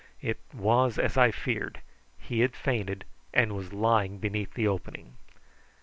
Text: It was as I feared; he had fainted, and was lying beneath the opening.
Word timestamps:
It 0.19 0.39
was 0.51 0.97
as 0.97 1.15
I 1.15 1.29
feared; 1.29 1.79
he 2.17 2.39
had 2.39 2.55
fainted, 2.55 3.05
and 3.35 3.55
was 3.55 3.71
lying 3.71 4.17
beneath 4.17 4.55
the 4.55 4.67
opening. 4.67 5.13